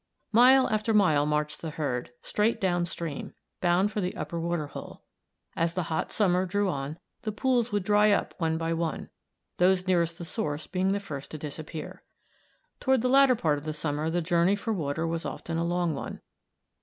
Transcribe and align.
Mile 0.31 0.67
after 0.71 0.95
mile 0.95 1.27
marched 1.27 1.61
the 1.61 1.69
herd, 1.69 2.09
straight 2.23 2.59
down 2.59 2.85
stream, 2.85 3.35
bound 3.59 3.91
for 3.91 4.01
the 4.01 4.15
upper 4.17 4.39
water 4.39 4.65
hole. 4.65 5.03
As 5.55 5.75
the 5.75 5.83
hot 5.93 6.11
summer 6.11 6.47
drew 6.47 6.69
on, 6.69 6.97
the 7.21 7.31
pools 7.31 7.71
would 7.71 7.83
dry 7.83 8.09
up 8.09 8.33
one 8.39 8.57
by 8.57 8.73
one, 8.73 9.11
those 9.57 9.85
nearest 9.85 10.17
the 10.17 10.25
source 10.25 10.65
being 10.65 10.91
the 10.93 10.99
first 10.99 11.29
to 11.29 11.37
disappear. 11.37 12.01
Toward 12.79 13.03
the 13.03 13.09
latter 13.09 13.35
part 13.35 13.59
of 13.59 13.75
summer, 13.75 14.09
the 14.09 14.21
journey 14.21 14.55
for 14.55 14.73
water 14.73 15.05
was 15.05 15.23
often 15.23 15.57
a 15.59 15.63
long 15.63 15.93
one. 15.93 16.21